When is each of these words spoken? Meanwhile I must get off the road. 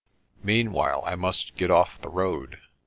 Meanwhile 0.41 1.03
I 1.05 1.13
must 1.13 1.55
get 1.55 1.69
off 1.69 2.01
the 2.01 2.09
road. 2.09 2.57